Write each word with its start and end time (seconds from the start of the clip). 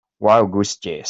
Wild-goose 0.19 0.77
chase 0.77 0.99